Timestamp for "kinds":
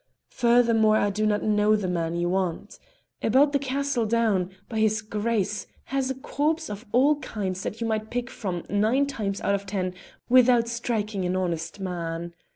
7.17-7.61